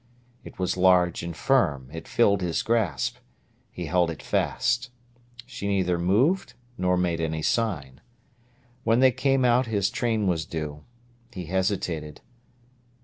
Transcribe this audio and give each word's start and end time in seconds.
It 0.43 0.57
was 0.57 0.77
large 0.77 1.21
and 1.21 1.37
firm; 1.37 1.87
it 1.93 2.07
filled 2.07 2.41
his 2.41 2.63
grasp. 2.63 3.17
He 3.69 3.85
held 3.85 4.09
it 4.09 4.23
fast. 4.23 4.89
She 5.45 5.67
neither 5.67 5.99
moved 5.99 6.55
nor 6.75 6.97
made 6.97 7.21
any 7.21 7.43
sign. 7.43 8.01
When 8.83 8.99
they 8.99 9.11
came 9.11 9.45
out 9.45 9.67
his 9.67 9.91
train 9.91 10.25
was 10.25 10.43
due. 10.43 10.85
He 11.31 11.45
hesitated. 11.45 12.21